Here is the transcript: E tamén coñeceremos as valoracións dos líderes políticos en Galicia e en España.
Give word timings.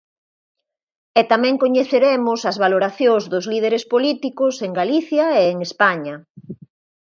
E 1.19 1.21
tamén 1.31 1.55
coñeceremos 1.63 2.39
as 2.49 2.57
valoracións 2.63 3.23
dos 3.31 3.45
líderes 3.51 3.83
políticos 3.93 4.55
en 4.65 4.71
Galicia 4.79 5.25
e 5.41 5.43
en 5.53 5.57
España. 5.67 6.15